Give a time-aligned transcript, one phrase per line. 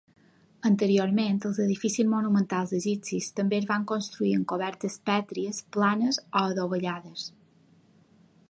[0.67, 7.29] Anteriorment, els edificis monumentals egipcis també es van construir amb cobertes pètries planes o adovellades.